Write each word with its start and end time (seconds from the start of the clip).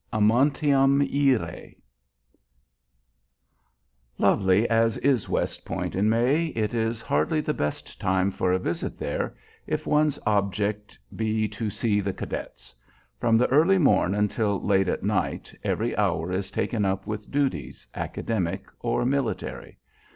"AMANTIUM 0.11 1.01
IRÆ." 1.07 1.75
Lovely 4.17 4.67
as 4.67 4.97
is 4.97 5.29
West 5.29 5.63
Point 5.63 5.95
in 5.95 6.09
May, 6.09 6.47
it 6.47 6.73
is 6.73 7.03
hardly 7.03 7.39
the 7.39 7.53
best 7.53 7.99
time 8.01 8.31
for 8.31 8.51
a 8.51 8.57
visit 8.57 8.97
there 8.97 9.35
if 9.67 9.85
one's 9.85 10.17
object 10.25 10.97
be 11.15 11.47
to 11.49 11.69
see 11.69 11.99
the 12.01 12.13
cadets. 12.13 12.73
From 13.19 13.39
early 13.43 13.77
morn 13.77 14.15
until 14.15 14.59
late 14.59 14.89
at 14.89 15.03
night 15.03 15.53
every 15.63 15.95
hour 15.95 16.31
is 16.31 16.49
taken 16.49 16.83
up 16.83 17.05
with 17.05 17.29
duties, 17.29 17.85
academic 17.93 18.63
or 18.79 19.05
military. 19.05 19.77